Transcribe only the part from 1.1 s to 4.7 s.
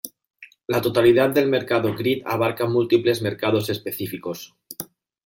del mercado grid abarca múltiples mercados específicos.